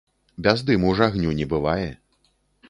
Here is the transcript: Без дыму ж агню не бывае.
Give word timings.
Без 0.47 0.63
дыму 0.69 0.93
ж 0.99 1.05
агню 1.11 1.35
не 1.41 1.45
бывае. 1.53 1.89